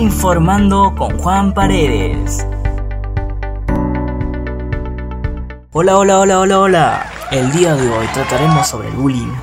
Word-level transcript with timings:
Informando 0.00 0.94
con 0.96 1.18
Juan 1.18 1.52
Paredes. 1.52 2.46
Hola, 5.72 5.98
hola, 5.98 6.20
hola, 6.20 6.40
hola, 6.40 6.58
hola. 6.58 7.12
El 7.30 7.52
día 7.52 7.74
de 7.74 7.86
hoy 7.86 8.06
trataremos 8.14 8.66
sobre 8.66 8.88
el 8.88 8.94
bullying, 8.94 9.34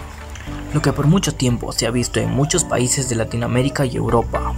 lo 0.74 0.82
que 0.82 0.92
por 0.94 1.06
mucho 1.06 1.36
tiempo 1.36 1.72
se 1.74 1.86
ha 1.86 1.92
visto 1.92 2.20
en 2.20 2.32
muchos 2.32 2.64
países 2.64 3.08
de 3.08 3.18
Latinoamérica 3.18 3.86
y 3.86 3.98
Europa. 3.98 4.56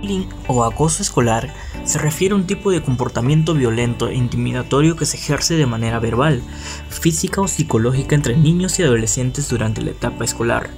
Bullying 0.00 0.28
o 0.46 0.62
acoso 0.62 1.02
escolar 1.02 1.52
se 1.82 1.98
refiere 1.98 2.34
a 2.34 2.36
un 2.36 2.46
tipo 2.46 2.70
de 2.70 2.80
comportamiento 2.80 3.54
violento 3.54 4.06
e 4.06 4.14
intimidatorio 4.14 4.94
que 4.94 5.04
se 5.04 5.16
ejerce 5.16 5.56
de 5.56 5.66
manera 5.66 5.98
verbal, 5.98 6.42
física 6.88 7.40
o 7.40 7.48
psicológica 7.48 8.14
entre 8.14 8.36
niños 8.36 8.78
y 8.78 8.84
adolescentes 8.84 9.48
durante 9.48 9.82
la 9.82 9.90
etapa 9.90 10.22
escolar. 10.24 10.70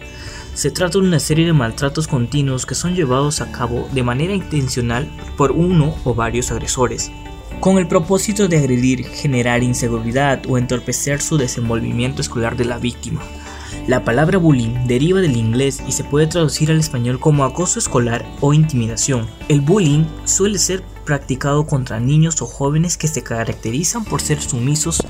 Se 0.54 0.70
trata 0.70 0.98
de 0.98 1.06
una 1.06 1.18
serie 1.18 1.46
de 1.46 1.54
maltratos 1.54 2.06
continuos 2.06 2.66
que 2.66 2.74
son 2.74 2.94
llevados 2.94 3.40
a 3.40 3.50
cabo 3.50 3.88
de 3.92 4.02
manera 4.02 4.34
intencional 4.34 5.08
por 5.38 5.52
uno 5.52 5.94
o 6.04 6.14
varios 6.14 6.50
agresores, 6.50 7.10
con 7.58 7.78
el 7.78 7.88
propósito 7.88 8.48
de 8.48 8.58
agredir, 8.58 9.06
generar 9.06 9.62
inseguridad 9.62 10.42
o 10.46 10.58
entorpecer 10.58 11.22
su 11.22 11.38
desenvolvimiento 11.38 12.20
escolar 12.20 12.56
de 12.56 12.66
la 12.66 12.76
víctima. 12.76 13.22
La 13.88 14.04
palabra 14.04 14.38
bullying 14.38 14.86
deriva 14.86 15.20
del 15.20 15.36
inglés 15.36 15.82
y 15.88 15.90
se 15.90 16.04
puede 16.04 16.28
traducir 16.28 16.70
al 16.70 16.78
español 16.78 17.18
como 17.18 17.42
acoso 17.42 17.80
escolar 17.80 18.24
o 18.40 18.54
intimidación. 18.54 19.26
El 19.48 19.60
bullying 19.60 20.04
suele 20.24 20.58
ser 20.58 20.84
practicado 21.04 21.66
contra 21.66 21.98
niños 21.98 22.40
o 22.42 22.46
jóvenes 22.46 22.96
que 22.96 23.08
se 23.08 23.24
caracterizan 23.24 24.04
por 24.04 24.20
ser 24.20 24.40
sumisos, 24.40 25.02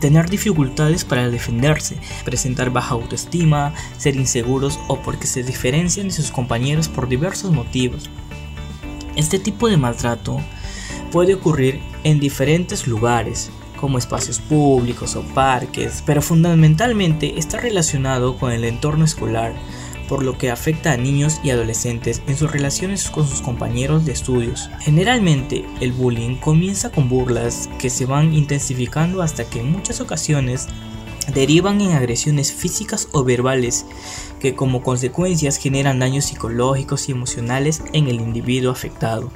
tener 0.00 0.30
dificultades 0.30 1.04
para 1.04 1.28
defenderse, 1.28 1.98
presentar 2.24 2.70
baja 2.70 2.94
autoestima, 2.94 3.74
ser 3.98 4.16
inseguros 4.16 4.80
o 4.88 5.02
porque 5.02 5.26
se 5.26 5.42
diferencian 5.42 6.08
de 6.08 6.14
sus 6.14 6.30
compañeros 6.30 6.88
por 6.88 7.08
diversos 7.08 7.52
motivos. 7.52 8.08
Este 9.16 9.38
tipo 9.38 9.68
de 9.68 9.76
maltrato 9.76 10.40
puede 11.12 11.34
ocurrir 11.34 11.78
en 12.04 12.20
diferentes 12.20 12.86
lugares, 12.86 13.50
como 13.84 13.98
espacios 13.98 14.38
públicos 14.38 15.14
o 15.14 15.20
parques, 15.34 16.02
pero 16.06 16.22
fundamentalmente 16.22 17.38
está 17.38 17.60
relacionado 17.60 18.38
con 18.38 18.50
el 18.50 18.64
entorno 18.64 19.04
escolar, 19.04 19.52
por 20.08 20.22
lo 20.22 20.38
que 20.38 20.50
afecta 20.50 20.92
a 20.92 20.96
niños 20.96 21.38
y 21.44 21.50
adolescentes 21.50 22.22
en 22.26 22.34
sus 22.34 22.50
relaciones 22.50 23.10
con 23.10 23.28
sus 23.28 23.42
compañeros 23.42 24.06
de 24.06 24.12
estudios. 24.12 24.70
Generalmente, 24.80 25.66
el 25.82 25.92
bullying 25.92 26.36
comienza 26.36 26.90
con 26.90 27.10
burlas 27.10 27.68
que 27.78 27.90
se 27.90 28.06
van 28.06 28.32
intensificando 28.32 29.20
hasta 29.20 29.44
que 29.44 29.60
en 29.60 29.70
muchas 29.70 30.00
ocasiones 30.00 30.66
derivan 31.34 31.82
en 31.82 31.92
agresiones 31.92 32.54
físicas 32.54 33.08
o 33.12 33.22
verbales 33.22 33.84
que 34.40 34.54
como 34.54 34.82
consecuencias 34.82 35.58
generan 35.58 35.98
daños 35.98 36.24
psicológicos 36.24 37.10
y 37.10 37.12
emocionales 37.12 37.82
en 37.92 38.08
el 38.08 38.22
individuo 38.22 38.72
afectado. 38.72 39.30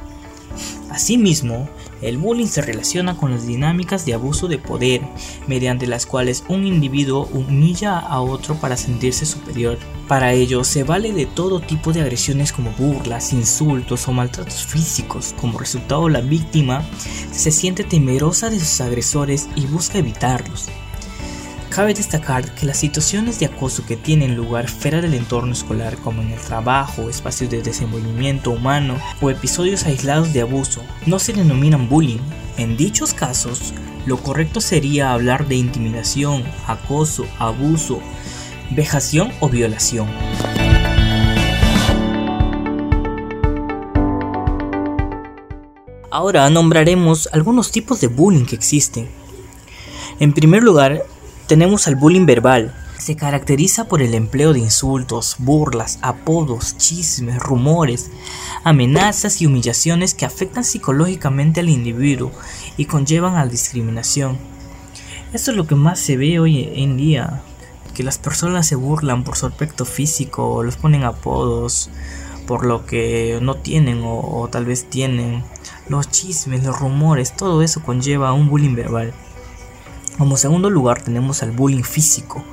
Asimismo, 0.88 1.68
el 2.02 2.18
bullying 2.18 2.46
se 2.46 2.62
relaciona 2.62 3.16
con 3.16 3.30
las 3.30 3.46
dinámicas 3.46 4.04
de 4.04 4.14
abuso 4.14 4.48
de 4.48 4.58
poder, 4.58 5.02
mediante 5.46 5.86
las 5.86 6.06
cuales 6.06 6.44
un 6.48 6.66
individuo 6.66 7.28
humilla 7.32 7.98
a 7.98 8.20
otro 8.20 8.54
para 8.56 8.76
sentirse 8.76 9.26
superior. 9.26 9.78
Para 10.06 10.32
ello, 10.32 10.64
se 10.64 10.84
vale 10.84 11.12
de 11.12 11.26
todo 11.26 11.60
tipo 11.60 11.92
de 11.92 12.00
agresiones 12.00 12.52
como 12.52 12.70
burlas, 12.72 13.32
insultos 13.32 14.08
o 14.08 14.12
maltratos 14.12 14.66
físicos. 14.66 15.34
Como 15.38 15.58
resultado, 15.58 16.08
la 16.08 16.20
víctima 16.20 16.82
se 17.30 17.50
siente 17.50 17.84
temerosa 17.84 18.50
de 18.50 18.58
sus 18.58 18.80
agresores 18.80 19.48
y 19.54 19.66
busca 19.66 19.98
evitarlos. 19.98 20.68
Cabe 21.78 21.94
destacar 21.94 22.56
que 22.56 22.66
las 22.66 22.76
situaciones 22.76 23.38
de 23.38 23.46
acoso 23.46 23.86
que 23.86 23.96
tienen 23.96 24.34
lugar 24.34 24.68
fuera 24.68 25.00
del 25.00 25.14
entorno 25.14 25.52
escolar, 25.52 25.96
como 25.98 26.22
en 26.22 26.30
el 26.32 26.40
trabajo, 26.40 27.08
espacios 27.08 27.50
de 27.50 27.62
desenvolvimiento 27.62 28.50
humano 28.50 28.98
o 29.20 29.30
episodios 29.30 29.86
aislados 29.86 30.32
de 30.32 30.40
abuso, 30.40 30.82
no 31.06 31.20
se 31.20 31.32
denominan 31.32 31.88
bullying. 31.88 32.18
En 32.56 32.76
dichos 32.76 33.14
casos, 33.14 33.72
lo 34.06 34.16
correcto 34.16 34.60
sería 34.60 35.12
hablar 35.12 35.46
de 35.46 35.54
intimidación, 35.54 36.42
acoso, 36.66 37.26
abuso, 37.38 38.00
vejación 38.70 39.30
o 39.38 39.48
violación. 39.48 40.08
Ahora 46.10 46.50
nombraremos 46.50 47.28
algunos 47.30 47.70
tipos 47.70 48.00
de 48.00 48.08
bullying 48.08 48.46
que 48.46 48.56
existen. 48.56 49.08
En 50.18 50.32
primer 50.32 50.64
lugar, 50.64 51.04
tenemos 51.48 51.88
al 51.88 51.96
bullying 51.96 52.26
verbal. 52.26 52.74
Se 52.98 53.16
caracteriza 53.16 53.88
por 53.88 54.02
el 54.02 54.12
empleo 54.12 54.52
de 54.52 54.58
insultos, 54.58 55.36
burlas, 55.38 55.98
apodos, 56.02 56.76
chismes, 56.76 57.38
rumores, 57.38 58.10
amenazas 58.64 59.40
y 59.40 59.46
humillaciones 59.46 60.12
que 60.12 60.26
afectan 60.26 60.62
psicológicamente 60.62 61.60
al 61.60 61.70
individuo 61.70 62.32
y 62.76 62.84
conllevan 62.84 63.36
a 63.36 63.46
la 63.46 63.50
discriminación. 63.50 64.36
Esto 65.32 65.52
es 65.52 65.56
lo 65.56 65.66
que 65.66 65.74
más 65.74 65.98
se 65.98 66.18
ve 66.18 66.38
hoy 66.38 66.70
en 66.74 66.98
día, 66.98 67.40
que 67.94 68.02
las 68.02 68.18
personas 68.18 68.66
se 68.66 68.74
burlan 68.74 69.24
por 69.24 69.36
su 69.36 69.46
aspecto 69.46 69.86
físico, 69.86 70.62
los 70.62 70.76
ponen 70.76 71.04
apodos 71.04 71.88
por 72.46 72.66
lo 72.66 72.84
que 72.84 73.38
no 73.40 73.54
tienen 73.54 74.02
o, 74.02 74.20
o 74.20 74.48
tal 74.48 74.66
vez 74.66 74.84
tienen, 74.90 75.44
los 75.88 76.10
chismes, 76.10 76.64
los 76.64 76.78
rumores, 76.78 77.34
todo 77.34 77.62
eso 77.62 77.82
conlleva 77.82 78.34
un 78.34 78.50
bullying 78.50 78.74
verbal. 78.74 79.14
Como 80.18 80.36
segundo 80.36 80.68
lugar 80.68 81.00
tenemos 81.00 81.44
al 81.44 81.52
bullying 81.52 81.84
físico. 81.84 82.44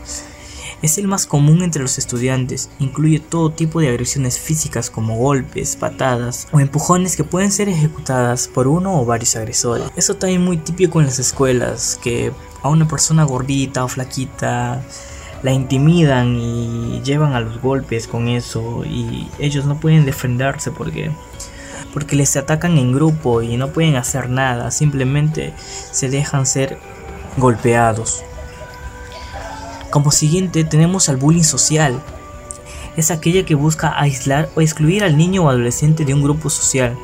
Es 0.84 1.00
el 1.00 1.08
más 1.08 1.26
común 1.26 1.64
entre 1.64 1.82
los 1.82 1.98
estudiantes, 1.98 2.70
incluye 2.78 3.20
todo 3.20 3.50
tipo 3.50 3.80
de 3.80 3.88
agresiones 3.90 4.38
físicas 4.38 4.92
como 4.92 5.18
golpes, 5.18 5.76
patadas 5.76 6.48
o 6.52 6.60
empujones 6.60 7.16
que 7.16 7.24
pueden 7.24 7.52
ser 7.52 7.68
ejecutadas 7.68 8.48
por 8.48 8.68
uno 8.68 9.02
o 9.02 9.06
varios 9.06 9.36
agresores. 9.36 9.88
Eso 9.96 10.16
también 10.16 10.44
muy 10.44 10.58
típico 10.58 11.00
en 11.00 11.08
las 11.08 11.18
escuelas, 11.18 12.00
que 12.04 12.32
a 12.62 12.70
una 12.70 12.88
persona 12.88 13.24
gordita 13.24 13.84
o 13.84 13.88
flaquita 13.88 14.84
la 15.42 15.52
intimidan 15.52 16.36
y 16.36 17.02
llevan 17.04 17.34
a 17.34 17.40
los 17.40 17.60
golpes 17.62 18.08
con 18.08 18.28
eso 18.28 18.84
y 18.86 19.28
ellos 19.40 19.66
no 19.66 19.80
pueden 19.80 20.06
defenderse 20.06 20.70
porque 20.70 21.12
porque 21.94 22.16
les 22.16 22.36
atacan 22.36 22.78
en 22.78 22.92
grupo 22.92 23.42
y 23.42 23.56
no 23.56 23.70
pueden 23.70 23.96
hacer 23.96 24.30
nada, 24.30 24.70
simplemente 24.70 25.54
se 25.92 26.10
dejan 26.10 26.46
ser 26.46 26.78
golpeados. 27.38 28.24
Como 29.90 30.12
siguiente 30.12 30.64
tenemos 30.64 31.10
al 31.10 31.18
bullying 31.18 31.44
social. 31.44 32.02
Es 32.98 33.12
aquella 33.12 33.46
que 33.46 33.56
busca 33.56 34.00
aislar 34.00 34.50
o 34.56 34.62
excluir 34.62 35.04
al 35.04 35.18
niño 35.18 35.44
o 35.44 35.50
adolescente 35.50 36.06
de 36.06 36.14
un 36.14 36.24
grupo 36.24 36.50
social. 36.50 36.98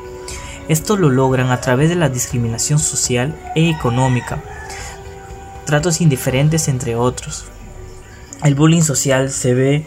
Esto 0.68 0.96
lo 0.96 1.10
logran 1.10 1.50
a 1.50 1.60
través 1.60 1.88
de 1.88 1.96
la 1.96 2.08
discriminación 2.08 2.78
social 2.78 3.36
e 3.54 3.68
económica, 3.68 4.42
tratos 5.66 6.00
indiferentes 6.00 6.68
entre 6.68 6.94
otros. 6.96 7.46
El 8.42 8.54
bullying 8.54 8.82
social 8.82 9.30
se 9.30 9.54
ve 9.54 9.86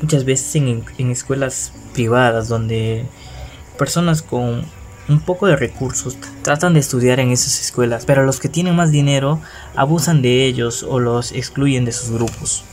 muchas 0.00 0.24
veces 0.24 0.54
en, 0.56 0.84
en 0.98 1.10
escuelas 1.10 1.72
privadas 1.92 2.48
donde 2.48 3.06
personas 3.78 4.22
con 4.22 4.64
un 5.08 5.20
poco 5.20 5.46
de 5.46 5.56
recursos 5.56 6.16
tratan 6.42 6.74
de 6.74 6.80
estudiar 6.80 7.20
en 7.20 7.30
esas 7.30 7.60
escuelas, 7.60 8.04
pero 8.04 8.24
los 8.24 8.40
que 8.40 8.48
tienen 8.48 8.76
más 8.76 8.90
dinero 8.90 9.40
abusan 9.74 10.22
de 10.22 10.44
ellos 10.44 10.82
o 10.82 10.98
los 10.98 11.32
excluyen 11.32 11.84
de 11.84 11.92
sus 11.92 12.10
grupos. 12.10 12.64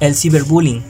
El 0.00 0.14
ciberbullying, 0.14 0.82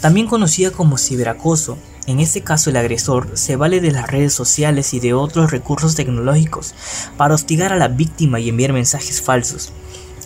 también 0.00 0.26
conocida 0.26 0.70
como 0.70 0.98
ciberacoso, 0.98 1.78
en 2.06 2.20
este 2.20 2.42
caso 2.42 2.70
el 2.70 2.76
agresor 2.76 3.30
se 3.34 3.56
vale 3.56 3.80
de 3.80 3.90
las 3.90 4.10
redes 4.10 4.34
sociales 4.34 4.92
y 4.92 5.00
de 5.00 5.14
otros 5.14 5.50
recursos 5.50 5.94
tecnológicos 5.94 6.74
para 7.16 7.34
hostigar 7.34 7.72
a 7.72 7.76
la 7.76 7.88
víctima 7.88 8.40
y 8.40 8.50
enviar 8.50 8.74
mensajes 8.74 9.22
falsos. 9.22 9.72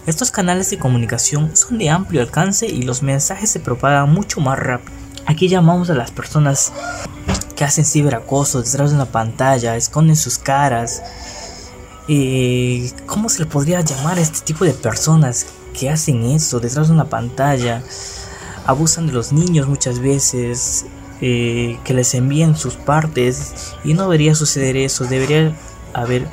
Estos 0.07 0.31
canales 0.31 0.71
de 0.71 0.79
comunicación 0.79 1.55
son 1.55 1.79
de 1.79 1.91
amplio 1.91 2.23
alcance 2.23 2.67
y 2.67 2.83
los 2.83 3.03
mensajes 3.03 3.51
se 3.51 3.61
propagan 3.61 4.13
mucho 4.13 4.41
más 4.41 4.59
rápido. 4.59 4.97
Aquí 5.27 5.49
llamamos 5.49 5.91
a 5.91 5.95
las 5.95 6.11
personas 6.11 6.73
que 7.59 7.65
hacen 7.65 7.85
ciberacoso 7.85 8.63
detrás 8.63 8.91
de 8.91 8.97
una 8.97 9.07
pantalla, 9.07 9.75
esconden 9.75 10.15
sus 10.15 10.39
caras. 10.39 11.03
Eh, 12.07 12.93
¿Cómo 13.05 13.29
se 13.29 13.41
le 13.41 13.47
podría 13.47 13.81
llamar 13.81 14.17
a 14.17 14.21
este 14.21 14.43
tipo 14.43 14.65
de 14.65 14.73
personas 14.73 15.47
que 15.77 15.91
hacen 15.91 16.23
eso 16.23 16.61
detrás 16.61 16.87
de 16.87 16.95
una 16.95 17.07
pantalla? 17.07 17.83
Abusan 18.65 19.09
de 19.09 19.13
los 19.13 19.33
niños 19.33 19.67
muchas 19.67 19.99
veces, 19.99 20.87
eh, 21.21 21.81
que 21.83 21.95
les 21.95 22.15
envían 22.15 22.57
sus 22.57 22.75
partes 22.75 23.75
y 23.83 23.95
no 23.95 24.05
debería 24.05 24.37
suceder 24.37 24.77
eso, 24.77 25.07
debería 25.07 25.53
haber, 25.95 26.29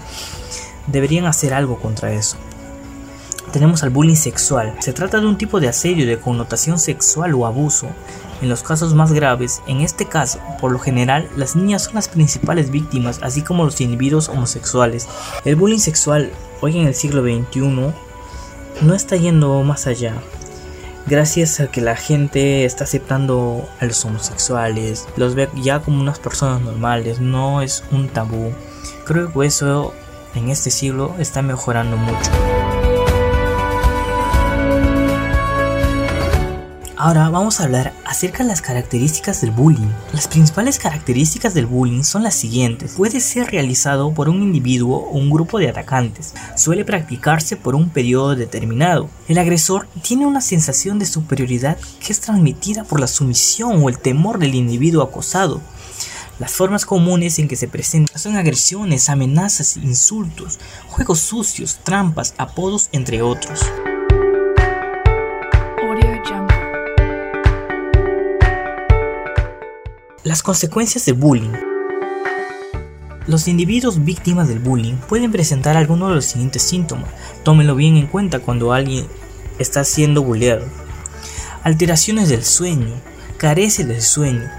deberían 0.86 1.26
hacer 1.26 1.56
algo 1.56 1.80
contra 1.80 2.14
eso. 2.14 2.38
Tenemos 3.52 3.82
al 3.82 3.90
bullying 3.90 4.16
sexual. 4.16 4.76
Se 4.80 4.94
trata 4.94 5.20
de 5.20 5.26
un 5.26 5.40
tipo 5.40 5.60
de 5.60 5.70
asedio 5.70 6.06
de 6.06 6.20
connotación 6.20 6.78
sexual 6.78 7.34
o 7.34 7.48
abuso 7.48 7.88
en 8.46 8.50
los 8.50 8.62
casos 8.62 8.94
más 8.94 9.12
graves, 9.12 9.64
en 9.66 9.82
este 9.82 10.06
caso, 10.06 10.40
por 10.62 10.72
lo 10.72 10.78
general, 10.78 11.28
las 11.36 11.56
niñas 11.56 11.86
son 11.86 11.96
las 11.96 12.08
principales 12.08 12.70
víctimas, 12.70 13.20
así 13.24 13.42
como 13.42 13.66
los 13.66 13.82
individuos 13.82 14.30
homosexuales. 14.30 15.08
El 15.46 15.56
bullying 15.56 15.80
sexual, 15.80 16.32
hoy 16.62 16.78
en 16.78 16.86
el 16.86 16.94
siglo 16.94 17.24
XXI, 17.24 17.60
no 18.82 18.94
está 18.94 19.16
yendo 19.16 19.64
más 19.64 19.88
allá. 19.88 20.14
gracias 21.08 21.60
a 21.60 21.68
que 21.68 21.82
la 21.82 21.96
gente 21.96 22.66
está 22.66 22.84
aceptando 22.84 23.68
a 23.80 23.86
los 23.86 24.06
homosexuales, 24.06 25.08
los 25.18 25.34
ve 25.34 25.50
ya 25.56 25.80
como 25.80 26.00
unas 26.00 26.20
personas 26.20 26.62
normales, 26.62 27.20
no 27.20 27.64
es 27.64 27.84
un 27.92 28.10
tabú. 28.10 28.54
Creo 29.06 29.34
que 29.34 29.46
eso 29.48 29.94
en 30.36 30.50
este 30.50 30.70
siglo 30.70 31.16
está 31.18 31.42
mejorando 31.42 31.98
mucho. 31.98 32.32
Ahora 37.06 37.30
vamos 37.30 37.60
a 37.60 37.66
hablar 37.66 37.94
acerca 38.04 38.42
de 38.42 38.50
las 38.50 38.64
características 38.64 39.42
del 39.42 39.52
bullying. 39.52 39.92
Las 40.12 40.28
principales 40.28 40.80
características 40.80 41.54
del 41.54 41.68
bullying 41.68 42.02
son 42.02 42.24
las 42.24 42.34
siguientes. 42.34 42.94
Puede 42.94 43.20
ser 43.20 43.52
realizado 43.52 44.12
por 44.12 44.28
un 44.28 44.42
individuo 44.42 44.98
o 44.98 45.12
un 45.12 45.30
grupo 45.30 45.60
de 45.60 45.70
atacantes. 45.70 46.34
Suele 46.56 46.84
practicarse 46.84 47.58
por 47.58 47.76
un 47.76 47.92
periodo 47.92 48.36
determinado. 48.36 49.08
El 49.28 49.38
agresor 49.38 49.88
tiene 50.02 50.26
una 50.26 50.42
sensación 50.42 50.98
de 50.98 51.06
superioridad 51.06 51.78
que 52.04 52.12
es 52.12 52.22
transmitida 52.22 52.86
por 52.86 53.00
la 53.00 53.06
sumisión 53.06 53.84
o 53.84 53.90
el 53.90 54.00
temor 54.00 54.40
del 54.40 54.56
individuo 54.56 55.04
acosado. 55.04 55.62
Las 56.40 56.54
formas 56.54 56.88
comunes 56.88 57.38
en 57.38 57.48
que 57.48 57.56
se 57.56 57.68
presentan 57.68 58.18
son 58.20 58.36
agresiones, 58.36 59.10
amenazas, 59.10 59.78
insultos, 59.78 60.58
juegos 60.88 61.20
sucios, 61.20 61.78
trampas, 61.84 62.34
apodos, 62.40 62.90
entre 62.94 63.22
otros. 63.22 63.62
Las 70.26 70.42
consecuencias 70.42 71.06
del 71.06 71.14
bullying. 71.14 71.54
Los 73.28 73.48
individuos 73.48 74.04
víctimas 74.04 74.48
del 74.48 74.58
bullying 74.58 74.96
pueden 75.08 75.32
presentar 75.32 75.78
algunos 75.78 76.10
de 76.10 76.16
los 76.16 76.26
siguientes 76.26 76.64
síntomas. 76.64 77.12
Tómenlo 77.44 77.76
bien 77.76 77.96
en 77.96 78.08
cuenta 78.08 78.40
cuando 78.40 78.74
alguien 78.74 79.06
está 79.60 79.84
siendo 79.84 80.24
bulleado. 80.24 80.66
Alteraciones 81.62 82.28
del 82.30 82.44
sueño, 82.44 82.96
carece 83.38 83.86
del 83.86 84.02
sueño, 84.02 84.50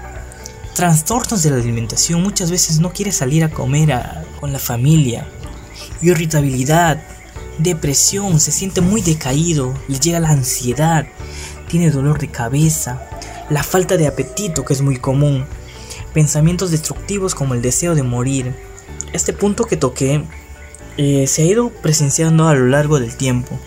trastornos 0.73 1.43
de 1.43 1.49
la 1.49 1.57
alimentación, 1.57 2.23
muchas 2.23 2.49
veces 2.49 2.79
no 2.79 2.93
quiere 2.93 3.11
salir 3.11 3.43
a 3.43 3.51
comer 3.51 3.93
con 4.39 4.53
la 4.53 4.59
familia, 4.59 5.27
irritabilidad, 6.01 7.03
depresión, 7.57 8.39
se 8.39 8.53
siente 8.53 8.79
muy 8.79 9.01
decaído, 9.01 9.73
le 9.89 9.99
llega 9.99 10.21
la 10.21 10.29
ansiedad, 10.29 11.05
tiene 11.67 11.91
dolor 11.91 12.19
de 12.19 12.29
cabeza, 12.29 13.01
la 13.49 13.63
falta 13.63 13.97
de 13.97 14.07
apetito 14.07 14.65
que 14.65 14.73
es 14.73 14.81
muy 14.81 14.97
común, 14.97 15.45
pensamientos 16.13 16.71
destructivos 16.71 17.35
como 17.35 17.53
el 17.53 17.61
deseo 17.61 17.95
de 17.95 18.03
morir. 18.03 18.55
Este 19.13 19.33
punto 19.33 19.65
que 19.65 19.77
toqué 19.77 20.23
eh, 20.97 21.27
se 21.27 21.43
ha 21.43 21.45
ido 21.45 21.69
presenciando 21.69 22.47
a 22.47 22.53
lo 22.53 22.67
largo 22.67 22.99
del 22.99 23.15
tiempo. 23.15 23.57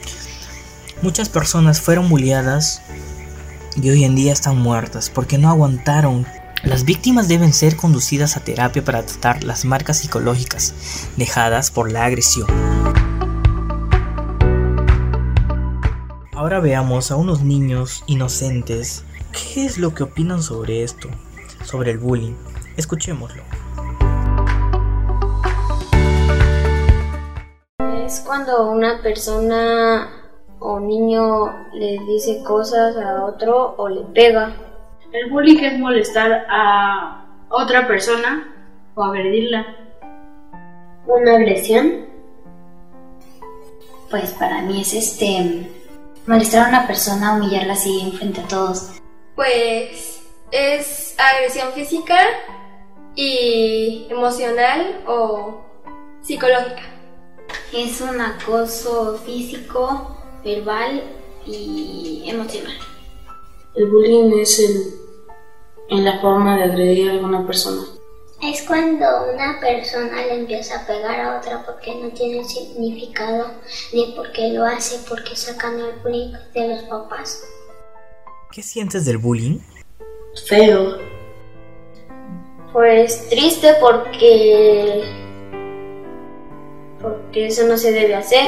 Muchas 1.03 1.29
personas 1.29 1.81
fueron 1.81 2.09
bulliadas 2.09 2.82
y 3.81 3.88
hoy 3.88 4.05
en 4.05 4.17
día 4.17 4.32
están 4.32 4.59
muertas 4.59 5.09
porque 5.09 5.38
no 5.38 5.49
aguantaron. 5.49 6.26
Las 6.62 6.85
víctimas 6.85 7.26
deben 7.26 7.55
ser 7.55 7.76
conducidas 7.76 8.37
a 8.37 8.41
terapia 8.41 8.85
para 8.85 9.06
tratar 9.06 9.44
las 9.44 9.65
marcas 9.65 9.99
psicológicas 9.99 10.75
dejadas 11.17 11.71
por 11.71 11.91
la 11.91 12.05
agresión. 12.05 12.49
Ahora 16.33 16.61
veamos 16.61 17.11
a 17.11 17.17
unos 17.17 17.43
niños 17.43 18.05
inocentes. 18.06 19.05
¿Qué 19.32 19.65
es 19.65 19.79
lo 19.79 19.94
que 19.94 20.03
opinan 20.05 20.43
sobre 20.43 20.82
esto? 20.82 21.09
sobre 21.65 21.93
el 21.93 21.99
bullying. 21.99 22.35
Escuchémoslo. 22.77 23.43
Es 28.05 28.21
cuando 28.21 28.71
una 28.71 29.00
persona 29.03 30.09
o 30.59 30.81
niño 30.81 31.47
le 31.73 31.99
dice 32.06 32.43
cosas 32.43 32.97
a 32.97 33.25
otro 33.25 33.75
o 33.77 33.88
le 33.88 34.03
pega. 34.03 34.53
El 35.12 35.31
bullying 35.31 35.59
es 35.59 35.79
molestar 35.79 36.47
a 36.49 37.25
otra 37.49 37.87
persona 37.87 38.53
o 38.94 39.05
agredirla. 39.05 39.67
¿Una 41.06 41.37
agresión? 41.37 42.06
Pues 44.11 44.33
para 44.33 44.62
mí 44.62 44.81
es 44.81 44.93
este 44.94 45.71
molestar 46.26 46.67
a 46.67 46.69
una 46.69 46.87
persona, 46.87 47.35
humillarla 47.35 47.75
así 47.75 48.12
frente 48.19 48.41
a 48.41 48.49
todos. 48.49 49.00
Pues 49.41 50.21
es 50.51 51.15
agresión 51.17 51.73
física 51.73 52.15
y 53.15 54.07
emocional 54.11 55.03
o 55.07 55.65
psicológica. 56.21 56.83
Es 57.73 58.03
un 58.03 58.21
acoso 58.21 59.19
físico, 59.25 60.15
verbal 60.45 61.05
y 61.47 62.25
emocional. 62.27 62.77
El 63.77 63.87
bullying 63.87 64.39
es 64.43 64.59
el, 64.59 64.95
en 65.89 66.05
la 66.05 66.21
forma 66.21 66.59
de 66.59 66.65
agredir 66.65 67.09
a 67.09 67.13
alguna 67.13 67.47
persona. 67.47 67.83
Es 68.43 68.61
cuando 68.65 69.07
una 69.33 69.59
persona 69.59 70.17
le 70.17 70.35
empieza 70.35 70.83
a 70.83 70.87
pegar 70.87 71.19
a 71.19 71.39
otra 71.39 71.65
porque 71.65 71.95
no 71.95 72.11
tiene 72.11 72.45
significado 72.45 73.53
ni 73.95 74.13
porque 74.15 74.49
lo 74.49 74.67
hace 74.67 75.01
porque 75.09 75.35
sacan 75.35 75.81
el 75.81 75.93
bullying 76.01 76.35
de 76.53 76.69
los 76.69 76.83
papás. 76.83 77.43
¿Qué 78.52 78.62
sientes 78.62 79.05
del 79.05 79.19
bullying? 79.19 79.58
feo. 80.47 80.99
Pues 82.73 83.29
triste 83.29 83.75
porque 83.81 85.05
porque 87.00 87.47
eso 87.47 87.67
no 87.67 87.76
se 87.76 87.93
debe 87.93 88.14
hacer 88.14 88.47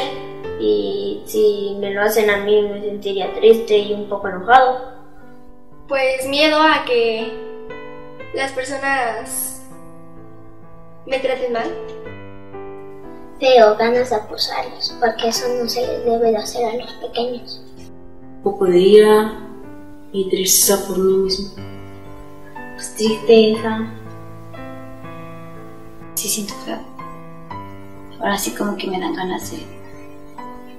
y 0.60 1.22
si 1.26 1.76
me 1.80 1.90
lo 1.90 2.02
hacen 2.02 2.30
a 2.30 2.44
mí 2.44 2.62
me 2.62 2.80
sentiría 2.80 3.32
triste 3.34 3.78
y 3.78 3.92
un 3.92 4.08
poco 4.08 4.28
enojado. 4.28 4.92
Pues 5.86 6.26
miedo 6.28 6.60
a 6.60 6.84
que 6.84 7.32
las 8.34 8.52
personas 8.52 9.62
me 11.06 11.18
traten 11.20 11.52
mal. 11.52 11.70
Feo, 13.38 13.76
ganas 13.76 14.10
de 14.10 14.16
acusarlos, 14.16 14.96
porque 15.00 15.28
eso 15.28 15.46
no 15.60 15.68
se 15.68 15.80
debe 16.00 16.30
de 16.30 16.36
hacer 16.36 16.64
a 16.64 16.76
los 16.76 16.92
pequeños. 16.94 17.60
Un 18.36 18.42
poco 18.42 18.66
de 18.66 18.78
ira 18.78 19.51
y 20.12 20.28
tristeza 20.28 20.86
por 20.86 20.98
mí 20.98 21.16
mismo 21.16 21.50
pues, 22.82 22.94
tristeza. 22.96 23.80
Sí 26.14 26.28
siento 26.28 26.54
feo. 26.64 26.80
Ahora 28.20 28.36
sí 28.36 28.54
como 28.54 28.76
que 28.76 28.90
me 28.90 29.00
dan 29.00 29.14
ganas 29.14 29.50
de 29.50 29.58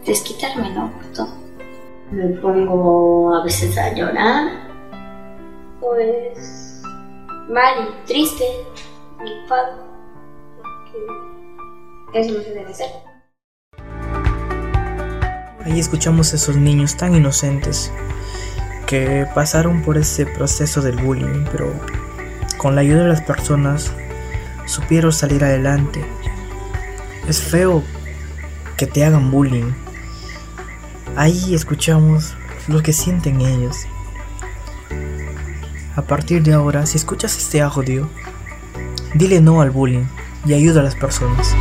desquitarme, 0.06 0.69
¿no? 0.71 0.91
todo. 1.15 1.30
Me 2.12 2.27
pongo 2.39 3.35
a 3.35 3.44
veces 3.44 3.77
a 3.77 3.94
llorar. 3.94 4.51
Pues 5.80 6.81
mal 7.49 7.90
y 7.90 8.06
triste 8.06 8.44
y 9.25 9.49
padre. 9.49 9.81
Eso 12.13 12.33
no 12.33 12.42
se 12.42 12.49
debe 12.52 12.69
hacer. 12.69 12.92
Ahí 15.66 15.80
escuchamos 15.80 16.33
a 16.33 16.35
esos 16.35 16.57
niños 16.57 16.95
tan 16.97 17.16
inocentes 17.16 17.92
que 18.94 19.26
pasaron 19.33 19.81
por 19.81 19.97
ese 19.97 20.28
proceso 20.28 20.80
del 20.80 20.97
bullying, 20.97 21.45
pero 21.52 21.73
con 22.59 22.76
la 22.76 22.81
ayuda 22.81 23.02
de 23.02 23.07
las 23.07 23.23
personas 23.23 23.92
supieron 24.68 25.12
salir 25.12 25.44
adelante. 25.44 26.06
Es 27.28 27.42
feo 27.42 27.83
que 28.78 28.85
te 28.85 29.04
hagan 29.04 29.31
bullying. 29.31 29.71
Ahí 31.16 31.56
escuchamos 31.56 32.35
lo 32.68 32.83
que 32.83 32.94
sienten 32.94 33.42
ellos. 33.42 33.78
A 35.95 36.04
partir 36.04 36.44
de 36.44 36.54
ahora, 36.54 36.85
si 36.85 36.97
escuchas 36.97 37.35
este 37.35 37.62
audio, 37.62 38.07
dile 39.16 39.42
no 39.42 39.62
al 39.62 39.71
bullying 39.71 40.06
y 40.45 40.54
ayuda 40.54 40.81
a 40.81 40.83
las 40.83 40.95
personas. 40.95 41.56